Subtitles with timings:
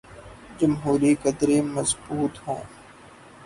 [0.59, 2.61] جمہوری قدریں مضبوط ہوں۔